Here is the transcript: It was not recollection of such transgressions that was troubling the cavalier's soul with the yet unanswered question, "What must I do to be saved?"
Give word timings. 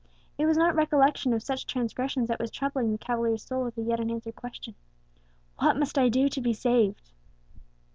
It 0.35 0.47
was 0.47 0.57
not 0.57 0.73
recollection 0.73 1.31
of 1.31 1.43
such 1.43 1.67
transgressions 1.67 2.27
that 2.27 2.39
was 2.39 2.49
troubling 2.49 2.91
the 2.91 2.97
cavalier's 2.97 3.43
soul 3.43 3.63
with 3.63 3.75
the 3.75 3.83
yet 3.83 3.99
unanswered 3.99 4.35
question, 4.35 4.73
"What 5.59 5.77
must 5.77 5.95
I 5.95 6.09
do 6.09 6.27
to 6.27 6.41
be 6.41 6.53
saved?" 6.53 7.11